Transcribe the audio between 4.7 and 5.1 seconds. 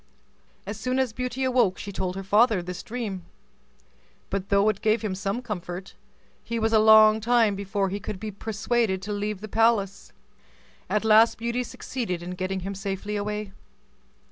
gave